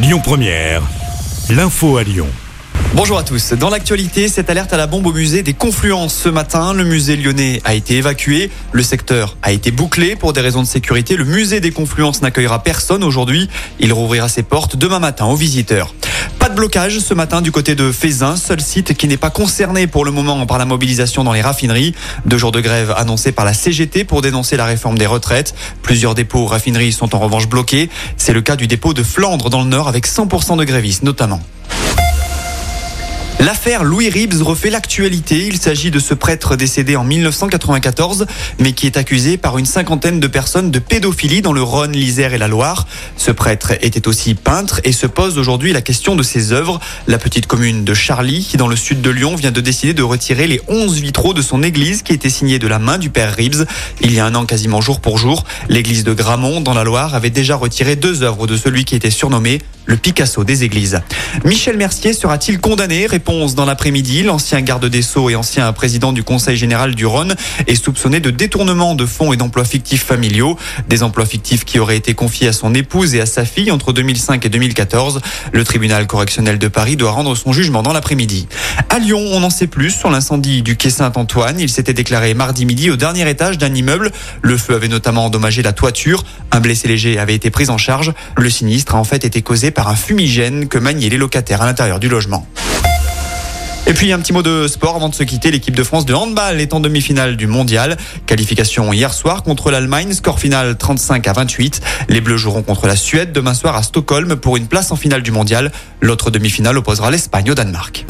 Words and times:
Lyon 0.00 0.20
Première, 0.22 0.82
l'info 1.50 1.96
à 1.96 2.04
Lyon. 2.04 2.28
Bonjour 2.94 3.18
à 3.18 3.24
tous. 3.24 3.52
Dans 3.54 3.68
l'actualité, 3.68 4.28
cette 4.28 4.48
alerte 4.48 4.72
à 4.72 4.76
la 4.76 4.86
bombe 4.86 5.06
au 5.06 5.12
musée 5.12 5.42
des 5.42 5.54
Confluences 5.54 6.14
ce 6.14 6.28
matin. 6.28 6.72
Le 6.72 6.84
musée 6.84 7.16
lyonnais 7.16 7.60
a 7.64 7.74
été 7.74 7.96
évacué. 7.96 8.52
Le 8.70 8.84
secteur 8.84 9.36
a 9.42 9.50
été 9.50 9.72
bouclé 9.72 10.14
pour 10.14 10.32
des 10.32 10.40
raisons 10.40 10.62
de 10.62 10.68
sécurité. 10.68 11.16
Le 11.16 11.24
musée 11.24 11.58
des 11.58 11.72
Confluences 11.72 12.22
n'accueillera 12.22 12.62
personne 12.62 13.02
aujourd'hui. 13.02 13.48
Il 13.80 13.92
rouvrira 13.92 14.28
ses 14.28 14.44
portes 14.44 14.76
demain 14.76 15.00
matin 15.00 15.26
aux 15.26 15.36
visiteurs. 15.36 15.92
Pas 16.48 16.54
de 16.54 16.60
blocage 16.60 16.98
ce 17.00 17.12
matin 17.12 17.42
du 17.42 17.52
côté 17.52 17.74
de 17.74 17.92
Fézin, 17.92 18.34
seul 18.36 18.62
site 18.62 18.96
qui 18.96 19.06
n'est 19.06 19.18
pas 19.18 19.28
concerné 19.28 19.86
pour 19.86 20.06
le 20.06 20.10
moment 20.10 20.46
par 20.46 20.56
la 20.56 20.64
mobilisation 20.64 21.22
dans 21.22 21.34
les 21.34 21.42
raffineries. 21.42 21.94
Deux 22.24 22.38
jours 22.38 22.52
de 22.52 22.60
grève 22.62 22.94
annoncés 22.96 23.32
par 23.32 23.44
la 23.44 23.52
CGT 23.52 24.04
pour 24.04 24.22
dénoncer 24.22 24.56
la 24.56 24.64
réforme 24.64 24.96
des 24.96 25.04
retraites. 25.04 25.54
Plusieurs 25.82 26.14
dépôts 26.14 26.46
raffineries 26.46 26.92
sont 26.92 27.14
en 27.14 27.18
revanche 27.18 27.48
bloqués. 27.48 27.90
C'est 28.16 28.32
le 28.32 28.40
cas 28.40 28.56
du 28.56 28.66
dépôt 28.66 28.94
de 28.94 29.02
Flandre 29.02 29.50
dans 29.50 29.60
le 29.60 29.68
Nord 29.68 29.88
avec 29.88 30.08
100% 30.08 30.56
de 30.56 30.64
grévistes 30.64 31.02
notamment. 31.02 31.42
L'affaire 33.40 33.84
Louis 33.84 34.08
Ribs 34.08 34.42
refait 34.42 34.68
l'actualité. 34.68 35.46
Il 35.46 35.58
s'agit 35.58 35.92
de 35.92 36.00
ce 36.00 36.12
prêtre 36.12 36.56
décédé 36.56 36.96
en 36.96 37.04
1994, 37.04 38.26
mais 38.58 38.72
qui 38.72 38.86
est 38.86 38.96
accusé 38.96 39.36
par 39.36 39.58
une 39.58 39.64
cinquantaine 39.64 40.18
de 40.18 40.26
personnes 40.26 40.72
de 40.72 40.80
pédophilie 40.80 41.40
dans 41.40 41.52
le 41.52 41.62
Rhône, 41.62 41.92
l'Isère 41.92 42.34
et 42.34 42.38
la 42.38 42.48
Loire. 42.48 42.88
Ce 43.16 43.30
prêtre 43.30 43.74
était 43.80 44.08
aussi 44.08 44.34
peintre 44.34 44.80
et 44.82 44.90
se 44.90 45.06
pose 45.06 45.38
aujourd'hui 45.38 45.72
la 45.72 45.82
question 45.82 46.16
de 46.16 46.24
ses 46.24 46.50
œuvres. 46.52 46.80
La 47.06 47.18
petite 47.18 47.46
commune 47.46 47.84
de 47.84 47.94
Charlie, 47.94 48.44
qui 48.44 48.56
dans 48.56 48.66
le 48.66 48.74
sud 48.74 49.02
de 49.02 49.10
Lyon, 49.10 49.36
vient 49.36 49.52
de 49.52 49.60
décider 49.60 49.94
de 49.94 50.02
retirer 50.02 50.48
les 50.48 50.60
11 50.66 50.98
vitraux 51.00 51.32
de 51.32 51.42
son 51.42 51.62
église 51.62 52.02
qui 52.02 52.14
étaient 52.14 52.30
signés 52.30 52.58
de 52.58 52.66
la 52.66 52.80
main 52.80 52.98
du 52.98 53.08
père 53.08 53.32
Ribs. 53.32 53.66
Il 54.00 54.12
y 54.12 54.18
a 54.18 54.26
un 54.26 54.34
an, 54.34 54.46
quasiment 54.46 54.80
jour 54.80 54.98
pour 54.98 55.16
jour, 55.16 55.44
l'église 55.68 56.02
de 56.02 56.12
Gramont, 56.12 56.60
dans 56.60 56.74
la 56.74 56.82
Loire, 56.82 57.14
avait 57.14 57.30
déjà 57.30 57.54
retiré 57.54 57.94
deux 57.94 58.24
œuvres 58.24 58.48
de 58.48 58.56
celui 58.56 58.84
qui 58.84 58.96
était 58.96 59.10
surnommé 59.10 59.60
le 59.86 59.96
Picasso 59.96 60.44
des 60.44 60.64
églises. 60.64 61.00
Michel 61.44 61.78
Mercier 61.78 62.12
sera-t-il 62.12 62.60
condamné? 62.60 63.06
Réponse 63.28 63.54
dans 63.54 63.66
l'après-midi. 63.66 64.22
L'ancien 64.22 64.62
garde 64.62 64.86
des 64.86 65.02
Sceaux 65.02 65.28
et 65.28 65.36
ancien 65.36 65.70
président 65.74 66.14
du 66.14 66.22
Conseil 66.22 66.56
général 66.56 66.94
du 66.94 67.04
Rhône 67.04 67.34
est 67.66 67.74
soupçonné 67.74 68.20
de 68.20 68.30
détournement 68.30 68.94
de 68.94 69.04
fonds 69.04 69.34
et 69.34 69.36
d'emplois 69.36 69.66
fictifs 69.66 70.02
familiaux. 70.02 70.56
Des 70.88 71.02
emplois 71.02 71.26
fictifs 71.26 71.66
qui 71.66 71.78
auraient 71.78 71.98
été 71.98 72.14
confiés 72.14 72.48
à 72.48 72.54
son 72.54 72.72
épouse 72.72 73.14
et 73.14 73.20
à 73.20 73.26
sa 73.26 73.44
fille 73.44 73.70
entre 73.70 73.92
2005 73.92 74.46
et 74.46 74.48
2014. 74.48 75.20
Le 75.52 75.62
tribunal 75.62 76.06
correctionnel 76.06 76.58
de 76.58 76.68
Paris 76.68 76.96
doit 76.96 77.10
rendre 77.10 77.34
son 77.34 77.52
jugement 77.52 77.82
dans 77.82 77.92
l'après-midi. 77.92 78.48
À 78.88 78.98
Lyon, 78.98 79.20
on 79.20 79.42
en 79.42 79.50
sait 79.50 79.66
plus 79.66 79.90
sur 79.90 80.08
l'incendie 80.08 80.62
du 80.62 80.76
quai 80.76 80.88
Saint-Antoine. 80.88 81.60
Il 81.60 81.68
s'était 81.68 81.92
déclaré 81.92 82.32
mardi 82.32 82.64
midi 82.64 82.88
au 82.88 82.96
dernier 82.96 83.28
étage 83.28 83.58
d'un 83.58 83.74
immeuble. 83.74 84.10
Le 84.40 84.56
feu 84.56 84.74
avait 84.74 84.88
notamment 84.88 85.26
endommagé 85.26 85.62
la 85.62 85.74
toiture. 85.74 86.24
Un 86.50 86.60
blessé 86.60 86.88
léger 86.88 87.18
avait 87.18 87.34
été 87.34 87.50
pris 87.50 87.68
en 87.68 87.76
charge. 87.76 88.14
Le 88.38 88.48
sinistre 88.48 88.94
a 88.94 88.98
en 88.98 89.04
fait 89.04 89.26
été 89.26 89.42
causé 89.42 89.70
par 89.70 89.88
un 89.88 89.96
fumigène 89.96 90.66
que 90.66 90.78
maniaient 90.78 91.10
les 91.10 91.18
locataires 91.18 91.60
à 91.60 91.66
l'intérieur 91.66 92.00
du 92.00 92.08
logement. 92.08 92.46
Et 93.88 93.94
puis 93.94 94.12
un 94.12 94.18
petit 94.18 94.34
mot 94.34 94.42
de 94.42 94.68
sport 94.68 94.96
avant 94.96 95.08
de 95.08 95.14
se 95.14 95.22
quitter. 95.22 95.50
L'équipe 95.50 95.74
de 95.74 95.82
France 95.82 96.04
de 96.04 96.12
handball 96.12 96.60
est 96.60 96.74
en 96.74 96.80
demi-finale 96.80 97.38
du 97.38 97.46
mondial. 97.46 97.96
Qualification 98.26 98.92
hier 98.92 99.14
soir 99.14 99.42
contre 99.42 99.70
l'Allemagne. 99.70 100.12
Score 100.12 100.38
final 100.38 100.76
35 100.76 101.26
à 101.26 101.32
28. 101.32 101.80
Les 102.10 102.20
Bleus 102.20 102.36
joueront 102.36 102.62
contre 102.62 102.86
la 102.86 102.96
Suède 102.96 103.32
demain 103.32 103.54
soir 103.54 103.76
à 103.76 103.82
Stockholm 103.82 104.36
pour 104.36 104.58
une 104.58 104.66
place 104.66 104.92
en 104.92 104.96
finale 104.96 105.22
du 105.22 105.30
mondial. 105.30 105.72
L'autre 106.02 106.30
demi-finale 106.30 106.76
opposera 106.76 107.10
l'Espagne 107.10 107.50
au 107.50 107.54
Danemark. 107.54 108.04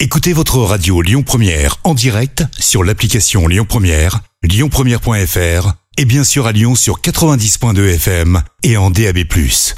Écoutez 0.00 0.32
votre 0.32 0.56
radio 0.60 1.02
Lyon 1.02 1.22
Première 1.22 1.76
en 1.84 1.92
direct 1.92 2.44
sur 2.58 2.82
l'application 2.82 3.46
Lyon 3.46 3.66
Première, 3.68 4.20
lyonpremière.fr 4.42 5.74
et 5.98 6.06
bien 6.06 6.24
sûr 6.24 6.46
à 6.46 6.52
Lyon 6.52 6.74
sur 6.74 7.02
90.2 7.02 7.96
FM 7.96 8.40
et 8.62 8.78
en 8.78 8.90
DAB+. 8.90 9.18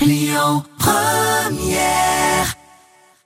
Lyon 0.01 0.63
Première 0.79 2.14